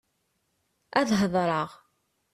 [0.99, 1.69] Ad hedṛeɣ.